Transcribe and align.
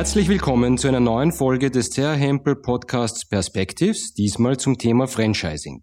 Herzlich 0.00 0.30
willkommen 0.30 0.78
zu 0.78 0.88
einer 0.88 0.98
neuen 0.98 1.30
Folge 1.30 1.70
des 1.70 1.90
CR 1.90 2.14
Hempel 2.14 2.56
Podcasts 2.56 3.28
Perspectives, 3.28 4.14
diesmal 4.14 4.56
zum 4.56 4.78
Thema 4.78 5.06
Franchising. 5.06 5.82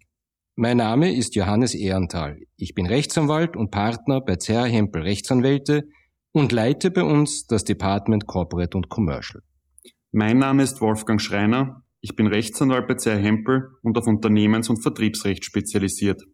Mein 0.56 0.78
Name 0.78 1.14
ist 1.14 1.36
Johannes 1.36 1.72
Ehrenthal. 1.72 2.40
Ich 2.56 2.74
bin 2.74 2.86
Rechtsanwalt 2.86 3.56
und 3.56 3.70
Partner 3.70 4.20
bei 4.20 4.34
CR 4.34 4.66
Hempel 4.66 5.02
Rechtsanwälte 5.02 5.84
und 6.32 6.50
leite 6.50 6.90
bei 6.90 7.04
uns 7.04 7.46
das 7.46 7.62
Department 7.62 8.26
Corporate 8.26 8.76
und 8.76 8.88
Commercial. 8.88 9.40
Mein 10.10 10.38
Name 10.38 10.64
ist 10.64 10.80
Wolfgang 10.80 11.20
Schreiner. 11.20 11.84
Ich 12.00 12.16
bin 12.16 12.26
Rechtsanwalt 12.26 12.88
bei 12.88 12.94
CR 12.96 13.18
Hempel 13.18 13.68
und 13.84 13.96
auf 13.96 14.08
Unternehmens- 14.08 14.68
und 14.68 14.82
Vertriebsrecht 14.82 15.44
spezialisiert. 15.44 16.24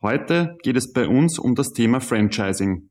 Heute 0.00 0.56
geht 0.62 0.76
es 0.76 0.92
bei 0.92 1.08
uns 1.08 1.40
um 1.40 1.56
das 1.56 1.72
Thema 1.72 1.98
Franchising. 1.98 2.89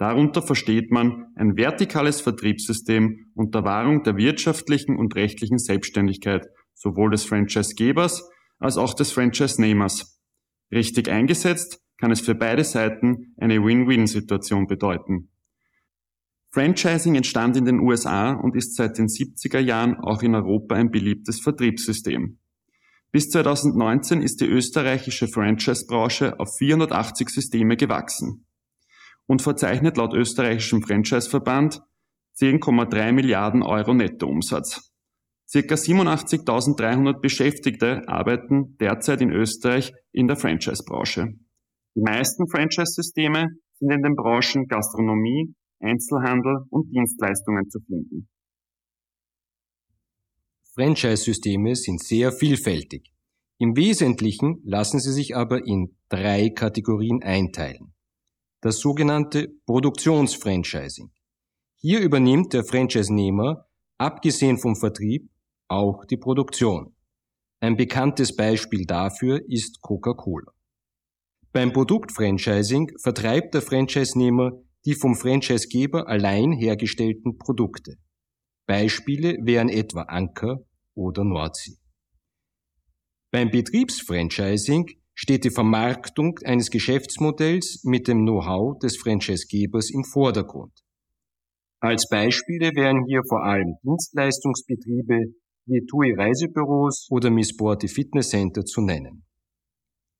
Darunter 0.00 0.40
versteht 0.40 0.90
man 0.90 1.26
ein 1.34 1.58
vertikales 1.58 2.22
Vertriebssystem 2.22 3.26
unter 3.34 3.64
Wahrung 3.64 4.02
der 4.02 4.16
wirtschaftlichen 4.16 4.96
und 4.96 5.14
rechtlichen 5.14 5.58
Selbstständigkeit 5.58 6.46
sowohl 6.72 7.10
des 7.10 7.26
Franchisegebers 7.26 8.26
als 8.58 8.78
auch 8.78 8.94
des 8.94 9.12
Franchise-Nehmers. 9.12 10.18
Richtig 10.72 11.10
eingesetzt 11.10 11.82
kann 11.98 12.12
es 12.12 12.22
für 12.22 12.34
beide 12.34 12.64
Seiten 12.64 13.34
eine 13.36 13.62
Win-Win-Situation 13.62 14.66
bedeuten. 14.66 15.32
Franchising 16.50 17.14
entstand 17.14 17.58
in 17.58 17.66
den 17.66 17.80
USA 17.80 18.32
und 18.32 18.56
ist 18.56 18.76
seit 18.76 18.96
den 18.96 19.08
70er 19.08 19.60
Jahren 19.60 19.96
auch 19.96 20.22
in 20.22 20.34
Europa 20.34 20.76
ein 20.76 20.90
beliebtes 20.90 21.42
Vertriebssystem. 21.42 22.38
Bis 23.12 23.28
2019 23.28 24.22
ist 24.22 24.40
die 24.40 24.46
österreichische 24.46 25.28
Franchise-Branche 25.28 26.40
auf 26.40 26.56
480 26.56 27.28
Systeme 27.28 27.76
gewachsen 27.76 28.46
und 29.30 29.42
verzeichnet 29.42 29.96
laut 29.96 30.12
österreichischem 30.12 30.82
Franchise-Verband 30.82 31.82
10,3 32.36 33.12
Milliarden 33.12 33.62
Euro 33.62 33.94
Nettoumsatz. 33.94 34.90
Circa 35.46 35.76
87.300 35.76 37.20
Beschäftigte 37.20 38.02
arbeiten 38.08 38.76
derzeit 38.80 39.20
in 39.20 39.30
Österreich 39.30 39.92
in 40.10 40.26
der 40.26 40.34
Franchise-Branche. 40.34 41.28
Die 41.94 42.00
meisten 42.00 42.48
Franchise-Systeme 42.48 43.46
sind 43.78 43.92
in 43.92 44.02
den 44.02 44.16
Branchen 44.16 44.66
Gastronomie, 44.66 45.54
Einzelhandel 45.78 46.64
und 46.68 46.90
Dienstleistungen 46.90 47.70
zu 47.70 47.78
finden. 47.86 48.28
Franchise-Systeme 50.74 51.76
sind 51.76 52.02
sehr 52.02 52.32
vielfältig. 52.32 53.12
Im 53.58 53.76
Wesentlichen 53.76 54.60
lassen 54.64 54.98
sie 54.98 55.12
sich 55.12 55.36
aber 55.36 55.64
in 55.64 55.94
drei 56.08 56.50
Kategorien 56.50 57.22
einteilen. 57.22 57.94
Das 58.60 58.78
sogenannte 58.78 59.48
Produktionsfranchising. 59.66 61.10
Hier 61.78 62.00
übernimmt 62.00 62.52
der 62.52 62.64
Franchise-Nehmer, 62.64 63.66
abgesehen 63.98 64.58
vom 64.58 64.76
Vertrieb, 64.76 65.30
auch 65.68 66.04
die 66.04 66.18
Produktion. 66.18 66.94
Ein 67.60 67.76
bekanntes 67.76 68.36
Beispiel 68.36 68.84
dafür 68.84 69.40
ist 69.48 69.80
Coca-Cola. 69.80 70.52
Beim 71.52 71.72
Produktfranchising 71.72 72.92
vertreibt 72.98 73.54
der 73.54 73.62
Franchise-Nehmer 73.62 74.52
die 74.84 74.94
vom 74.94 75.14
Franchisegeber 75.14 76.08
allein 76.08 76.52
hergestellten 76.52 77.38
Produkte. 77.38 77.96
Beispiele 78.66 79.36
wären 79.42 79.68
etwa 79.68 80.02
Anker 80.02 80.60
oder 80.94 81.24
Nordsee. 81.24 81.76
Beim 83.30 83.50
Betriebsfranchising 83.50 84.99
steht 85.22 85.44
die 85.44 85.50
Vermarktung 85.50 86.38
eines 86.44 86.70
Geschäftsmodells 86.70 87.84
mit 87.84 88.08
dem 88.08 88.22
Know-how 88.22 88.78
des 88.78 88.96
Franchisegebers 88.96 89.90
im 89.90 90.02
Vordergrund. 90.02 90.72
Als 91.78 92.08
Beispiele 92.08 92.70
wären 92.74 93.04
hier 93.06 93.20
vor 93.28 93.44
allem 93.44 93.74
Dienstleistungsbetriebe 93.82 95.34
wie 95.66 95.84
TUI 95.84 96.14
Reisebüros 96.16 97.06
oder 97.10 97.28
Miss 97.28 97.50
Sporty 97.50 97.86
Fitness 97.86 98.30
Center 98.30 98.64
zu 98.64 98.80
nennen. 98.80 99.26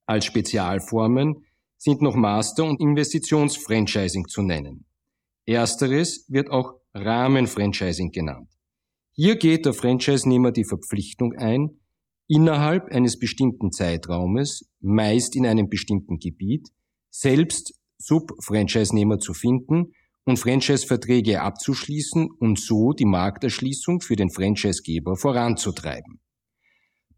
Als 0.05 0.27
Spezialformen 0.27 1.47
sind 1.79 2.03
noch 2.03 2.15
Master- 2.15 2.67
und 2.67 2.79
Investitionsfranchising 2.79 4.27
zu 4.29 4.43
nennen. 4.43 4.85
Ersteres 5.47 6.27
wird 6.29 6.51
auch 6.51 6.75
Rahmenfranchising 6.93 8.11
genannt. 8.11 8.51
Hier 9.13 9.37
geht 9.37 9.65
der 9.65 9.73
Franchise-Nehmer 9.73 10.53
die 10.53 10.67
Verpflichtung 10.67 11.33
ein, 11.39 11.80
innerhalb 12.31 12.93
eines 12.93 13.19
bestimmten 13.19 13.73
Zeitraumes, 13.73 14.71
meist 14.81 15.35
in 15.35 15.47
einem 15.47 15.69
bestimmten 15.69 16.19
Gebiet, 16.19 16.69
selbst 17.11 17.75
Sub-Franchise-Nehmer 17.99 19.19
zu 19.19 19.35
finden 19.35 19.95
und 20.25 20.39
Franchise-Verträge 20.39 21.43
abzuschließen 21.43 22.31
und 22.31 22.61
so 22.61 22.93
die 22.93 23.05
Markterschließung 23.05 24.01
für 24.01 24.15
den 24.15 24.31
Franchise-Geber 24.31 25.17
voranzutreiben. 25.17 26.21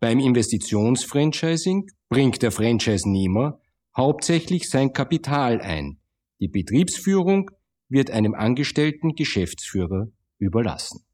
Beim 0.00 0.18
Investitionsfranchising 0.18 1.90
bringt 2.08 2.40
der 2.40 2.50
Franchise-Nehmer 2.50 3.60
hauptsächlich 3.94 4.70
sein 4.70 4.94
Kapital 4.94 5.60
ein. 5.60 6.00
Die 6.40 6.48
Betriebsführung 6.48 7.50
wird 7.90 8.10
einem 8.10 8.34
angestellten 8.34 9.14
Geschäftsführer 9.14 10.06
überlassen. 10.38 11.04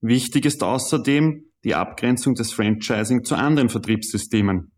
Wichtig 0.00 0.44
ist 0.44 0.64
außerdem 0.64 1.52
die 1.64 1.74
Abgrenzung 1.74 2.34
des 2.34 2.52
Franchising 2.52 3.24
zu 3.24 3.34
anderen 3.34 3.68
Vertriebssystemen. 3.68 4.72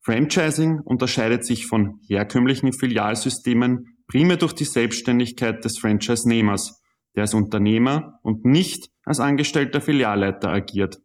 Franchising 0.00 0.80
unterscheidet 0.80 1.44
sich 1.44 1.66
von 1.66 2.00
herkömmlichen 2.08 2.72
Filialsystemen 2.72 3.98
primär 4.06 4.36
durch 4.36 4.52
die 4.52 4.64
Selbstständigkeit 4.64 5.64
des 5.64 5.78
Franchise-Nehmers, 5.78 6.80
der 7.14 7.22
als 7.22 7.34
Unternehmer 7.34 8.18
und 8.22 8.44
nicht 8.44 8.90
als 9.04 9.20
angestellter 9.20 9.80
Filialleiter 9.80 10.48
agiert. 10.50 10.98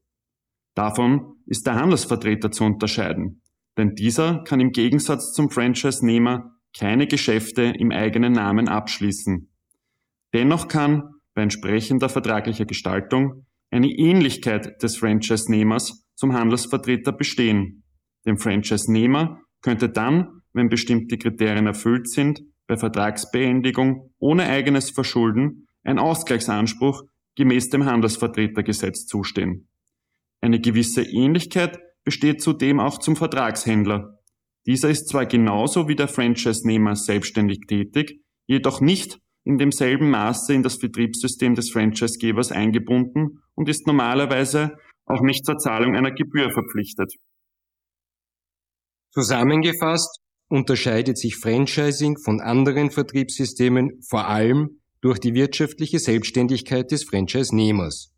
Davon 0.75 1.35
ist 1.45 1.65
der 1.65 1.75
Handelsvertreter 1.75 2.51
zu 2.51 2.63
unterscheiden, 2.63 3.41
denn 3.77 3.95
dieser 3.95 4.43
kann 4.43 4.59
im 4.59 4.71
Gegensatz 4.71 5.33
zum 5.33 5.49
Franchise-Nehmer 5.49 6.55
keine 6.77 7.07
Geschäfte 7.07 7.63
im 7.63 7.91
eigenen 7.91 8.33
Namen 8.33 8.69
abschließen. 8.69 9.51
Dennoch 10.33 10.67
kann 10.67 11.15
bei 11.33 11.41
entsprechender 11.41 12.07
vertraglicher 12.07 12.65
Gestaltung 12.65 13.45
eine 13.71 13.87
Ähnlichkeit 13.87 14.83
des 14.83 14.97
Franchise-Nehmers 14.97 16.05
zum 16.13 16.33
Handelsvertreter 16.33 17.13
bestehen. 17.13 17.83
Dem 18.25 18.37
Franchise-Nehmer 18.37 19.41
könnte 19.61 19.89
dann, 19.89 20.41
wenn 20.53 20.69
bestimmte 20.69 21.17
Kriterien 21.17 21.65
erfüllt 21.65 22.09
sind, 22.09 22.41
bei 22.67 22.77
Vertragsbeendigung 22.77 24.13
ohne 24.19 24.43
eigenes 24.43 24.91
Verschulden 24.91 25.67
ein 25.83 25.97
Ausgleichsanspruch 25.97 27.03
gemäß 27.35 27.69
dem 27.69 27.85
Handelsvertretergesetz 27.85 29.07
zustehen. 29.07 29.67
Eine 30.41 30.59
gewisse 30.59 31.03
Ähnlichkeit 31.03 31.79
besteht 32.03 32.41
zudem 32.41 32.79
auch 32.79 32.99
zum 32.99 33.15
Vertragshändler. 33.15 34.19
Dieser 34.65 34.89
ist 34.89 35.07
zwar 35.07 35.25
genauso 35.25 35.87
wie 35.87 35.95
der 35.95 36.07
Franchise-Nehmer 36.07 36.95
selbstständig 36.95 37.61
tätig, 37.67 38.21
jedoch 38.45 38.81
nicht 38.81 39.19
in 39.43 39.57
demselben 39.57 40.09
Maße 40.09 40.53
in 40.53 40.63
das 40.63 40.77
Betriebssystem 40.77 41.55
des 41.55 41.71
Franchisegebers 41.71 42.51
eingebunden 42.51 43.39
und 43.55 43.69
ist 43.69 43.87
normalerweise 43.87 44.77
auch 45.05 45.21
nicht 45.21 45.45
zur 45.45 45.57
Zahlung 45.57 45.95
einer 45.95 46.11
Gebühr 46.11 46.51
verpflichtet. 46.51 47.13
Zusammengefasst 49.11 50.21
unterscheidet 50.47 51.17
sich 51.17 51.37
Franchising 51.37 52.17
von 52.17 52.39
anderen 52.39 52.91
Vertriebssystemen 52.91 54.01
vor 54.07 54.27
allem 54.27 54.81
durch 55.01 55.19
die 55.19 55.33
wirtschaftliche 55.33 55.99
Selbstständigkeit 55.99 56.91
des 56.91 57.03
Franchise-Nehmers. 57.03 58.13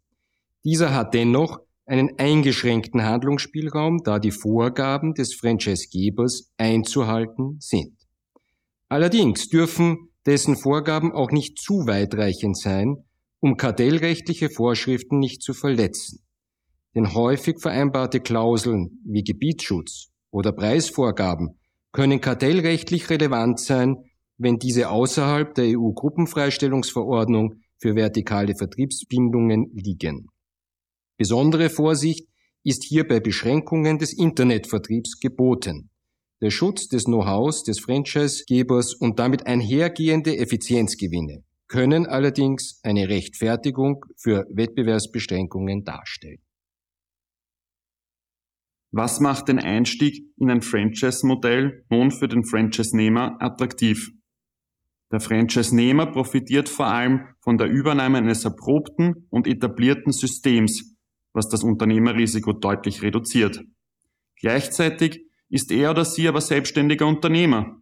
Dieser 0.64 0.94
hat 0.94 1.14
dennoch 1.14 1.60
einen 1.86 2.18
eingeschränkten 2.18 3.04
Handlungsspielraum, 3.04 4.04
da 4.04 4.20
die 4.20 4.32
Vorgaben 4.32 5.14
des 5.14 5.34
Franchisegebers 5.34 6.52
einzuhalten 6.58 7.58
sind. 7.60 7.98
Allerdings 8.88 9.50
dürfen 9.50 10.10
dessen 10.26 10.56
Vorgaben 10.56 11.12
auch 11.12 11.32
nicht 11.32 11.60
zu 11.60 11.86
weitreichend 11.86 12.58
sein, 12.58 13.06
um 13.40 13.58
kartellrechtliche 13.58 14.50
Vorschriften 14.50 15.20
nicht 15.20 15.42
zu 15.42 15.54
verletzen. 15.54 16.24
Denn 16.96 17.14
häufig 17.14 17.60
vereinbarte 17.60 18.20
Klauseln 18.20 19.02
wie 19.06 19.24
Gebietsschutz 19.24 20.10
oder 20.32 20.52
Preisvorgaben 20.52 21.60
können 21.92 22.22
kartellrechtlich 22.22 23.10
relevant 23.10 23.60
sein, 23.60 24.06
wenn 24.38 24.58
diese 24.58 24.90
außerhalb 24.90 25.54
der 25.56 25.78
EU-Gruppenfreistellungsverordnung 25.78 27.56
für 27.78 27.96
vertikale 27.96 28.56
Vertriebsbindungen 28.56 29.72
liegen. 29.74 30.28
Besondere 31.18 31.70
Vorsicht 31.70 32.28
ist 32.64 32.84
hier 32.84 33.08
bei 33.08 33.20
Beschränkungen 33.20 34.00
des 34.00 34.14
Internetvertriebs 34.14 35.20
geboten. 35.20 35.90
Der 36.44 36.52
Schutz 36.52 36.90
des 36.90 37.06
Know-hows 37.06 37.64
des 37.64 37.80
Franchise-Gebers 37.80 38.96
und 38.96 39.18
damit 39.18 39.48
einhergehende 39.48 40.38
Effizienzgewinne 40.38 41.46
können 41.70 42.06
allerdings 42.06 42.82
eine 42.84 43.08
Rechtfertigung 43.08 44.06
für 44.18 44.46
Wettbewerbsbeschränkungen 44.50 45.86
darstellen. 45.86 46.42
Was 48.92 49.22
macht 49.22 49.48
den 49.48 49.58
Einstieg 49.58 50.34
in 50.36 50.52
ein 50.52 50.62
Franchise-Modell 50.62 51.86
nun 51.90 52.12
für 52.12 52.28
den 52.28 52.44
Franchise-Nehmer 52.44 53.38
attraktiv? 53.40 54.12
Der 55.14 55.22
Franchise-Nehmer 55.22 56.08
profitiert 56.08 56.68
vor 56.68 56.88
allem 56.88 57.22
von 57.40 57.58
der 57.58 57.68
Übernahme 57.70 58.18
eines 58.18 58.44
erprobten 58.44 59.28
und 59.30 59.48
etablierten 59.48 60.12
Systems, 60.12 60.94
was 61.32 61.48
das 61.48 61.64
Unternehmerrisiko 61.64 62.52
deutlich 62.52 63.02
reduziert. 63.02 63.64
Gleichzeitig 64.36 65.22
ist 65.54 65.72
er 65.72 65.92
oder 65.92 66.04
sie 66.04 66.28
aber 66.28 66.42
selbstständiger 66.42 67.06
Unternehmer. 67.06 67.80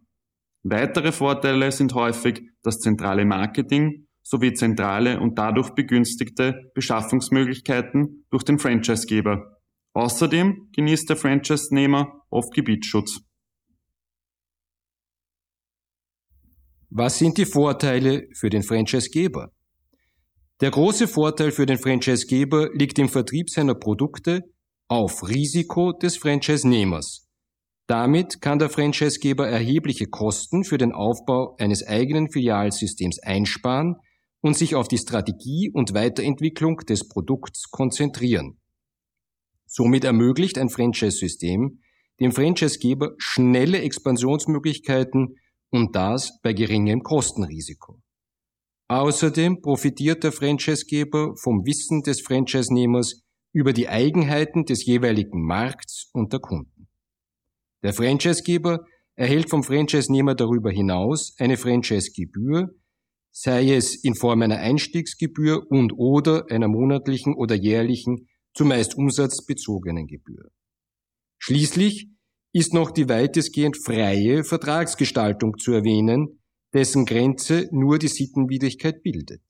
Weitere 0.62 1.10
Vorteile 1.10 1.72
sind 1.72 1.94
häufig 1.94 2.42
das 2.62 2.78
zentrale 2.78 3.24
Marketing 3.24 4.06
sowie 4.22 4.52
zentrale 4.52 5.18
und 5.18 5.38
dadurch 5.38 5.70
begünstigte 5.70 6.70
Beschaffungsmöglichkeiten 6.74 8.26
durch 8.30 8.44
den 8.44 8.58
Franchisegeber. 8.58 9.58
Außerdem 9.94 10.68
genießt 10.76 11.08
der 11.08 11.16
Franchise-Nehmer 11.16 12.22
oft 12.30 12.54
Gebietsschutz. 12.54 13.20
Was 16.90 17.18
sind 17.18 17.38
die 17.38 17.46
Vorteile 17.46 18.28
für 18.34 18.50
den 18.50 18.62
Franchisegeber? 18.62 19.50
Der 20.60 20.70
große 20.70 21.08
Vorteil 21.08 21.50
für 21.50 21.66
den 21.66 21.78
Franchisegeber 21.78 22.70
liegt 22.74 22.98
im 22.98 23.08
Vertrieb 23.08 23.48
seiner 23.50 23.74
Produkte 23.74 24.42
auf 24.88 25.26
Risiko 25.26 25.92
des 25.92 26.18
Franchise-Nehmers. 26.18 27.31
Damit 27.86 28.40
kann 28.40 28.58
der 28.58 28.70
Franchisegeber 28.70 29.48
erhebliche 29.48 30.06
Kosten 30.06 30.64
für 30.64 30.78
den 30.78 30.92
Aufbau 30.92 31.56
eines 31.58 31.86
eigenen 31.86 32.30
Filialsystems 32.30 33.18
einsparen 33.18 33.96
und 34.40 34.56
sich 34.56 34.74
auf 34.74 34.88
die 34.88 34.98
Strategie 34.98 35.70
und 35.72 35.94
Weiterentwicklung 35.94 36.78
des 36.78 37.08
Produkts 37.08 37.70
konzentrieren. 37.70 38.58
Somit 39.66 40.04
ermöglicht 40.04 40.58
ein 40.58 40.68
Franchise-System 40.68 41.80
dem 42.20 42.32
Franchisegeber 42.32 43.14
schnelle 43.18 43.80
Expansionsmöglichkeiten 43.80 45.36
und 45.70 45.96
das 45.96 46.40
bei 46.42 46.52
geringem 46.52 47.02
Kostenrisiko. 47.02 48.00
Außerdem 48.88 49.62
profitiert 49.62 50.22
der 50.22 50.32
Franchisegeber 50.32 51.34
vom 51.36 51.64
Wissen 51.64 52.02
des 52.02 52.20
Franchise-Nehmers 52.20 53.22
über 53.52 53.72
die 53.72 53.88
Eigenheiten 53.88 54.64
des 54.64 54.84
jeweiligen 54.84 55.42
Markts 55.44 56.10
und 56.12 56.32
der 56.32 56.40
Kunden. 56.40 56.71
Der 57.82 57.92
Franchisegeber 57.92 58.84
erhält 59.14 59.50
vom 59.50 59.62
Franchise-Nehmer 59.62 60.34
darüber 60.34 60.70
hinaus 60.70 61.34
eine 61.38 61.56
Franchise-Gebühr, 61.56 62.74
sei 63.30 63.74
es 63.74 63.96
in 64.04 64.14
Form 64.14 64.42
einer 64.42 64.58
Einstiegsgebühr 64.58 65.66
und 65.70 65.92
oder 65.96 66.46
einer 66.50 66.68
monatlichen 66.68 67.34
oder 67.34 67.54
jährlichen, 67.54 68.28
zumeist 68.54 68.96
umsatzbezogenen 68.96 70.06
Gebühr. 70.06 70.50
Schließlich 71.38 72.08
ist 72.52 72.74
noch 72.74 72.90
die 72.90 73.08
weitestgehend 73.08 73.78
freie 73.82 74.44
Vertragsgestaltung 74.44 75.58
zu 75.58 75.72
erwähnen, 75.72 76.42
dessen 76.74 77.06
Grenze 77.06 77.68
nur 77.72 77.98
die 77.98 78.08
Sittenwidrigkeit 78.08 79.02
bildet. 79.02 79.42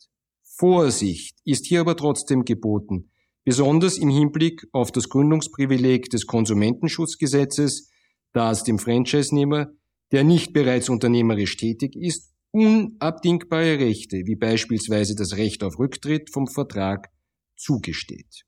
Vorsicht 0.42 1.38
ist 1.44 1.66
hier 1.66 1.80
aber 1.80 1.96
trotzdem 1.96 2.44
geboten, 2.44 3.10
besonders 3.44 3.98
im 3.98 4.08
Hinblick 4.08 4.66
auf 4.72 4.92
das 4.92 5.08
Gründungsprivileg 5.08 6.08
des 6.10 6.26
Konsumentenschutzgesetzes, 6.26 7.91
das 8.32 8.64
dem 8.64 8.78
Franchise-Nehmer, 8.78 9.72
der 10.10 10.24
nicht 10.24 10.52
bereits 10.52 10.88
unternehmerisch 10.88 11.56
tätig 11.56 11.96
ist, 11.96 12.32
unabdingbare 12.52 13.78
Rechte, 13.78 14.22
wie 14.26 14.36
beispielsweise 14.36 15.14
das 15.14 15.36
Recht 15.36 15.64
auf 15.64 15.78
Rücktritt 15.78 16.30
vom 16.30 16.46
Vertrag, 16.46 17.08
zugesteht. 17.56 18.44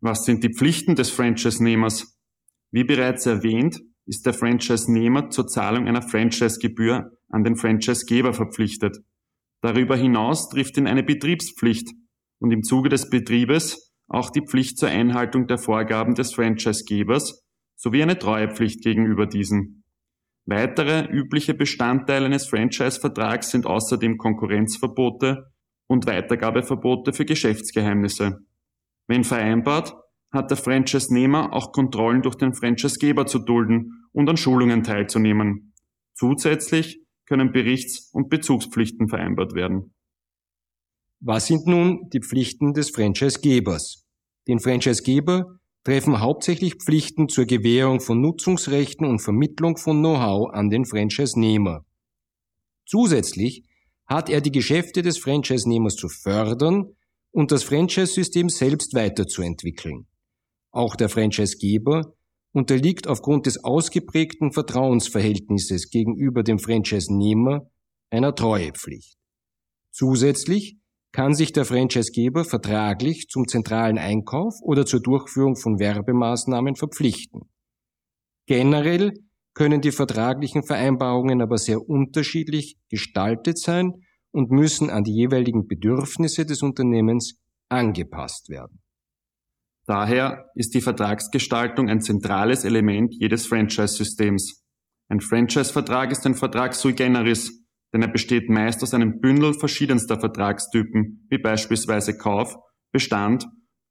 Was 0.00 0.24
sind 0.24 0.44
die 0.44 0.52
Pflichten 0.52 0.94
des 0.94 1.10
Franchise-Nehmers? 1.10 2.18
Wie 2.70 2.84
bereits 2.84 3.26
erwähnt, 3.26 3.80
ist 4.06 4.26
der 4.26 4.34
Franchise-Nehmer 4.34 5.30
zur 5.30 5.46
Zahlung 5.46 5.86
einer 5.86 6.02
Franchise-Gebühr 6.02 7.12
an 7.28 7.44
den 7.44 7.56
Franchise-Geber 7.56 8.32
verpflichtet. 8.32 8.98
Darüber 9.60 9.96
hinaus 9.96 10.48
trifft 10.48 10.76
ihn 10.76 10.86
eine 10.86 11.04
Betriebspflicht 11.04 11.90
und 12.40 12.50
im 12.50 12.62
Zuge 12.62 12.88
des 12.88 13.10
Betriebes 13.10 13.92
auch 14.08 14.30
die 14.30 14.44
Pflicht 14.44 14.78
zur 14.78 14.88
Einhaltung 14.88 15.46
der 15.46 15.58
Vorgaben 15.58 16.14
des 16.14 16.34
Franchise-Gebers 16.34 17.44
sowie 17.82 18.02
eine 18.02 18.16
Treuepflicht 18.16 18.80
gegenüber 18.82 19.26
diesen. 19.26 19.82
Weitere 20.46 21.08
übliche 21.10 21.52
Bestandteile 21.52 22.26
eines 22.26 22.46
Franchise-Vertrags 22.46 23.50
sind 23.50 23.66
außerdem 23.66 24.18
Konkurrenzverbote 24.18 25.50
und 25.88 26.06
Weitergabeverbote 26.06 27.12
für 27.12 27.24
Geschäftsgeheimnisse. 27.24 28.38
Wenn 29.08 29.24
vereinbart, 29.24 29.94
hat 30.32 30.50
der 30.50 30.56
Franchise-Nehmer 30.56 31.52
auch 31.52 31.72
Kontrollen 31.72 32.22
durch 32.22 32.36
den 32.36 32.54
Franchise-Geber 32.54 33.26
zu 33.26 33.40
dulden 33.40 34.06
und 34.12 34.28
an 34.28 34.36
Schulungen 34.36 34.84
teilzunehmen. 34.84 35.74
Zusätzlich 36.14 37.04
können 37.26 37.50
Berichts- 37.50 38.10
und 38.12 38.28
Bezugspflichten 38.28 39.08
vereinbart 39.08 39.54
werden. 39.54 39.94
Was 41.20 41.48
sind 41.48 41.66
nun 41.66 42.08
die 42.12 42.20
Pflichten 42.20 42.74
des 42.74 42.90
Franchise-Gebers? 42.90 44.06
Den 44.46 44.60
Franchise-Geber 44.60 45.58
treffen 45.84 46.20
hauptsächlich 46.20 46.76
Pflichten 46.76 47.28
zur 47.28 47.44
Gewährung 47.46 48.00
von 48.00 48.20
Nutzungsrechten 48.20 49.06
und 49.06 49.20
Vermittlung 49.20 49.76
von 49.76 49.98
Know-how 49.98 50.50
an 50.52 50.70
den 50.70 50.84
Franchise-Nehmer. 50.84 51.84
Zusätzlich 52.86 53.64
hat 54.06 54.28
er 54.28 54.40
die 54.40 54.52
Geschäfte 54.52 55.02
des 55.02 55.18
Franchise-Nehmers 55.18 55.96
zu 55.96 56.08
fördern 56.08 56.94
und 57.30 57.50
das 57.50 57.64
Franchise-System 57.64 58.48
selbst 58.48 58.94
weiterzuentwickeln. 58.94 60.06
Auch 60.70 60.96
der 60.96 61.08
Franchisegeber 61.08 62.14
unterliegt 62.52 63.06
aufgrund 63.06 63.46
des 63.46 63.64
ausgeprägten 63.64 64.52
Vertrauensverhältnisses 64.52 65.90
gegenüber 65.90 66.42
dem 66.42 66.58
Franchise-Nehmer 66.58 67.70
einer 68.10 68.34
Treuepflicht. 68.34 69.16
Zusätzlich 69.90 70.76
kann 71.12 71.34
sich 71.34 71.52
der 71.52 71.66
Franchisegeber 71.66 72.44
vertraglich 72.44 73.28
zum 73.28 73.46
zentralen 73.46 73.98
Einkauf 73.98 74.54
oder 74.62 74.86
zur 74.86 75.00
Durchführung 75.00 75.56
von 75.56 75.78
Werbemaßnahmen 75.78 76.74
verpflichten. 76.74 77.42
Generell 78.46 79.12
können 79.54 79.82
die 79.82 79.92
vertraglichen 79.92 80.64
Vereinbarungen 80.64 81.42
aber 81.42 81.58
sehr 81.58 81.86
unterschiedlich 81.86 82.78
gestaltet 82.88 83.58
sein 83.58 83.92
und 84.30 84.50
müssen 84.50 84.88
an 84.88 85.04
die 85.04 85.12
jeweiligen 85.12 85.66
Bedürfnisse 85.66 86.46
des 86.46 86.62
Unternehmens 86.62 87.38
angepasst 87.68 88.48
werden. 88.48 88.82
Daher 89.86 90.46
ist 90.54 90.74
die 90.74 90.80
Vertragsgestaltung 90.80 91.88
ein 91.88 92.00
zentrales 92.00 92.64
Element 92.64 93.14
jedes 93.14 93.46
Franchise-Systems. 93.46 94.64
Ein 95.08 95.20
Franchise-Vertrag 95.20 96.12
ist 96.12 96.24
ein 96.24 96.34
Vertrag 96.34 96.74
sui 96.74 96.94
generis, 96.94 97.61
denn 97.92 98.02
er 98.02 98.08
besteht 98.08 98.48
meist 98.48 98.82
aus 98.82 98.94
einem 98.94 99.20
Bündel 99.20 99.54
verschiedenster 99.54 100.18
Vertragstypen, 100.18 101.26
wie 101.30 101.38
beispielsweise 101.38 102.16
Kauf, 102.16 102.56
Bestand 102.92 103.46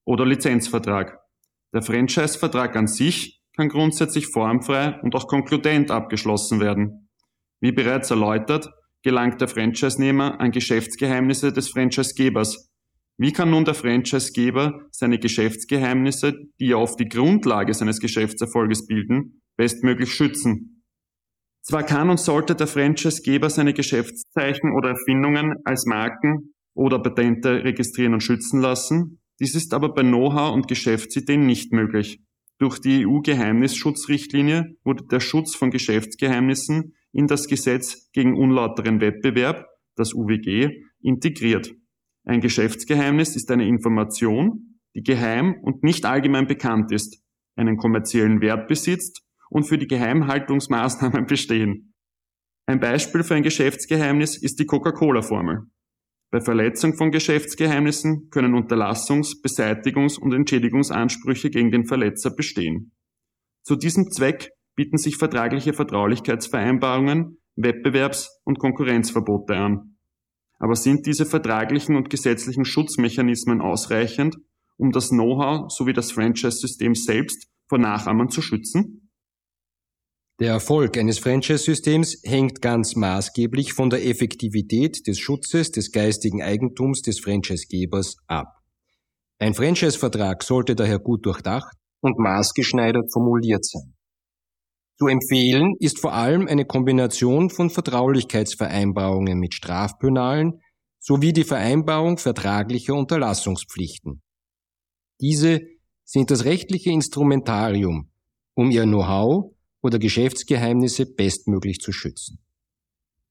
oder 0.05 0.25
Lizenzvertrag. 0.25 1.19
Der 1.73 1.81
Franchise-Vertrag 1.81 2.75
an 2.75 2.87
sich 2.87 3.41
kann 3.55 3.69
grundsätzlich 3.69 4.27
formfrei 4.27 4.99
und 5.01 5.15
auch 5.15 5.27
konkludent 5.27 5.91
abgeschlossen 5.91 6.59
werden. 6.59 7.09
Wie 7.59 7.71
bereits 7.71 8.09
erläutert, 8.09 8.69
gelangt 9.03 9.41
der 9.41 9.47
Franchise-Nehmer 9.47 10.39
an 10.39 10.51
Geschäftsgeheimnisse 10.51 11.53
des 11.53 11.69
Franchise-Gebers, 11.69 12.71
wie 13.21 13.33
kann 13.33 13.51
nun 13.51 13.65
der 13.65 13.75
Franchisegeber 13.75 14.87
seine 14.89 15.19
Geschäftsgeheimnisse, 15.19 16.33
die 16.59 16.69
ja 16.69 16.77
oft 16.77 16.99
die 16.99 17.07
Grundlage 17.07 17.71
seines 17.71 17.99
Geschäftserfolges 17.99 18.87
bilden, 18.87 19.43
bestmöglich 19.57 20.11
schützen? 20.11 20.80
Zwar 21.61 21.83
kann 21.83 22.09
und 22.09 22.19
sollte 22.19 22.55
der 22.55 22.67
Franchisegeber 22.67 23.49
seine 23.49 23.73
Geschäftszeichen 23.73 24.73
oder 24.75 24.89
Erfindungen 24.89 25.57
als 25.63 25.85
Marken 25.85 26.53
oder 26.73 26.99
Patente 26.99 27.63
registrieren 27.63 28.13
und 28.13 28.21
schützen 28.21 28.61
lassen, 28.61 29.19
dies 29.39 29.55
ist 29.55 29.73
aber 29.73 29.93
bei 29.93 30.01
Know-how 30.01 30.53
und 30.53 30.67
Geschäftsideen 30.67 31.45
nicht 31.45 31.71
möglich. 31.71 32.21
Durch 32.57 32.79
die 32.79 33.05
EU-Geheimnisschutzrichtlinie 33.07 34.75
wurde 34.83 35.05
der 35.05 35.19
Schutz 35.19 35.55
von 35.55 35.71
Geschäftsgeheimnissen 35.71 36.95
in 37.11 37.27
das 37.27 37.47
Gesetz 37.47 38.11
gegen 38.11 38.37
unlauteren 38.37 39.01
Wettbewerb, 39.01 39.65
das 39.95 40.13
UWG, 40.13 40.83
integriert. 41.01 41.73
Ein 42.23 42.41
Geschäftsgeheimnis 42.41 43.35
ist 43.35 43.49
eine 43.51 43.67
Information, 43.67 44.79
die 44.95 45.01
geheim 45.01 45.55
und 45.61 45.83
nicht 45.83 46.05
allgemein 46.05 46.47
bekannt 46.47 46.91
ist, 46.91 47.23
einen 47.55 47.77
kommerziellen 47.77 48.41
Wert 48.41 48.67
besitzt 48.67 49.23
und 49.51 49.65
für 49.65 49.77
die 49.77 49.87
Geheimhaltungsmaßnahmen 49.87 51.25
bestehen. 51.27 51.93
Ein 52.65 52.79
Beispiel 52.79 53.23
für 53.23 53.35
ein 53.35 53.43
Geschäftsgeheimnis 53.43 54.41
ist 54.41 54.59
die 54.59 54.65
Coca-Cola-Formel. 54.65 55.63
Bei 56.31 56.39
Verletzung 56.39 56.95
von 56.95 57.11
Geschäftsgeheimnissen 57.11 58.29
können 58.29 58.55
Unterlassungs-, 58.55 59.41
Beseitigungs- 59.43 60.17
und 60.17 60.33
Entschädigungsansprüche 60.33 61.49
gegen 61.49 61.69
den 61.69 61.85
Verletzer 61.85 62.31
bestehen. 62.33 62.93
Zu 63.63 63.75
diesem 63.75 64.09
Zweck 64.09 64.51
bieten 64.75 64.97
sich 64.97 65.17
vertragliche 65.17 65.73
Vertraulichkeitsvereinbarungen, 65.73 67.37
Wettbewerbs- 67.57 68.29
und 68.45 68.57
Konkurrenzverbote 68.57 69.55
an. 69.57 69.97
Aber 70.59 70.75
sind 70.75 71.05
diese 71.05 71.25
vertraglichen 71.25 71.97
und 71.97 72.09
gesetzlichen 72.09 72.63
Schutzmechanismen 72.63 73.59
ausreichend, 73.59 74.37
um 74.77 74.91
das 74.91 75.09
Know-how 75.09 75.69
sowie 75.69 75.91
das 75.91 76.13
Franchise-System 76.13 76.95
selbst 76.95 77.49
vor 77.67 77.79
Nachahmern 77.79 78.29
zu 78.29 78.41
schützen? 78.41 79.00
Der 80.41 80.53
Erfolg 80.53 80.97
eines 80.97 81.19
Franchise-Systems 81.19 82.23
hängt 82.23 82.63
ganz 82.63 82.95
maßgeblich 82.95 83.73
von 83.73 83.91
der 83.91 84.03
Effektivität 84.03 85.05
des 85.05 85.19
Schutzes 85.19 85.69
des 85.69 85.91
geistigen 85.91 86.41
Eigentums 86.41 87.03
des 87.03 87.19
Franchisegebers 87.19 88.15
ab. 88.25 88.47
Ein 89.37 89.53
Franchise-Vertrag 89.53 90.41
sollte 90.41 90.73
daher 90.73 90.97
gut 90.97 91.27
durchdacht 91.27 91.77
und 92.01 92.17
maßgeschneidert 92.17 93.13
formuliert 93.13 93.63
sein. 93.63 93.93
Zu 94.97 95.09
empfehlen 95.09 95.75
ist 95.77 95.99
vor 95.99 96.13
allem 96.13 96.47
eine 96.47 96.65
Kombination 96.65 97.51
von 97.51 97.69
Vertraulichkeitsvereinbarungen 97.69 99.37
mit 99.37 99.53
Strafpenalen 99.53 100.59
sowie 100.97 101.33
die 101.33 101.43
Vereinbarung 101.43 102.17
vertraglicher 102.17 102.95
Unterlassungspflichten. 102.95 104.23
Diese 105.19 105.61
sind 106.03 106.31
das 106.31 106.45
rechtliche 106.45 106.89
Instrumentarium, 106.89 108.11
um 108.55 108.71
ihr 108.71 108.85
Know-how 108.85 109.53
oder 109.81 109.99
Geschäftsgeheimnisse 109.99 111.05
bestmöglich 111.05 111.79
zu 111.79 111.91
schützen. 111.91 112.39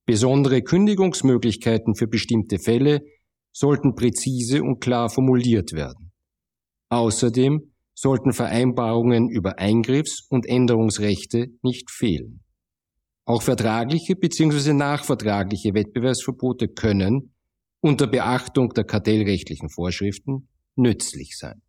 Besondere 0.06 0.62
Kündigungsmöglichkeiten 0.62 1.94
für 1.94 2.08
bestimmte 2.08 2.58
Fälle 2.58 3.02
sollten 3.52 3.94
präzise 3.94 4.62
und 4.62 4.80
klar 4.80 5.08
formuliert 5.10 5.72
werden. 5.72 6.12
Außerdem 6.88 7.72
sollten 7.94 8.32
Vereinbarungen 8.32 9.28
über 9.28 9.58
Eingriffs- 9.58 10.26
und 10.28 10.46
Änderungsrechte 10.46 11.48
nicht 11.62 11.90
fehlen. 11.90 12.42
Auch 13.24 13.42
vertragliche 13.42 14.16
bzw. 14.16 14.72
nachvertragliche 14.72 15.74
Wettbewerbsverbote 15.74 16.68
können, 16.68 17.34
unter 17.80 18.06
Beachtung 18.06 18.70
der 18.70 18.84
kartellrechtlichen 18.84 19.68
Vorschriften, 19.68 20.48
nützlich 20.74 21.36
sein. 21.36 21.62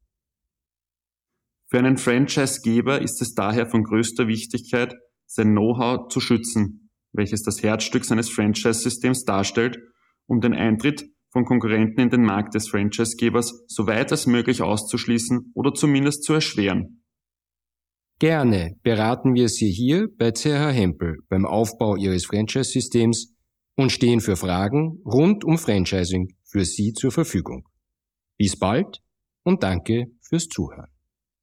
Für 1.72 1.80
einen 1.80 1.96
Franchisegeber 1.96 3.02
ist 3.02 3.22
es 3.22 3.34
daher 3.34 3.66
von 3.66 3.84
größter 3.84 4.28
Wichtigkeit, 4.28 4.94
sein 5.26 5.52
Know-how 5.52 6.10
zu 6.10 6.20
schützen, 6.20 6.90
welches 7.14 7.44
das 7.44 7.64
Herzstück 7.64 8.04
seines 8.04 8.30
Franchise-Systems 8.30 9.24
darstellt, 9.24 9.80
um 10.28 10.42
den 10.42 10.54
Eintritt 10.54 11.06
von 11.30 11.46
Konkurrenten 11.46 12.02
in 12.02 12.10
den 12.10 12.24
Markt 12.24 12.56
des 12.56 12.68
Franchisegebers 12.68 13.64
so 13.68 13.88
weit 13.88 14.12
als 14.12 14.28
möglich 14.28 14.62
auszuschließen 14.62 15.54
oder 15.56 15.74
zumindest 15.74 16.26
zu 16.26 16.34
erschweren. 16.34 17.06
Gerne 18.20 18.76
beraten 18.84 19.34
wir 19.34 19.48
Sie 19.48 19.72
hier 19.72 20.10
bei 20.18 20.32
CH 20.32 20.74
Hempel 20.74 21.20
beim 21.30 21.46
Aufbau 21.46 21.96
Ihres 21.96 22.26
Franchise-Systems 22.26 23.34
und 23.78 23.94
stehen 23.94 24.20
für 24.20 24.36
Fragen 24.36 25.02
rund 25.06 25.46
um 25.46 25.58
Franchising 25.58 26.36
für 26.44 26.66
Sie 26.66 26.92
zur 26.92 27.14
Verfügung. 27.14 27.66
Bis 28.38 28.60
bald 28.60 29.00
und 29.44 29.64
danke 29.64 30.08
fürs 30.20 30.50
Zuhören. 30.50 30.91